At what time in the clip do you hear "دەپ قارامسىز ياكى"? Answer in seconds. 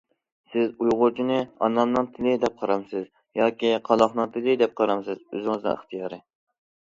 2.45-3.75